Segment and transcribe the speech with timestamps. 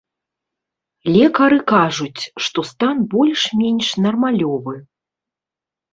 [1.15, 4.75] Лекары кажуць, што стан больш-менш нармалёвы.